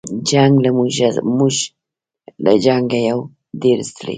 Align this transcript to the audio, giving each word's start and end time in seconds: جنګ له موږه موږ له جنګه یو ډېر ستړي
جنګ 0.29 0.53
له 0.63 0.69
موږه 0.77 1.07
موږ 1.37 1.55
له 2.43 2.51
جنګه 2.65 2.99
یو 3.09 3.19
ډېر 3.61 3.77
ستړي 3.89 4.09